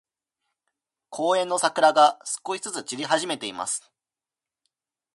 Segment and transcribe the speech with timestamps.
[1.11, 3.87] 公園の桜が、少しずつ散り始めています。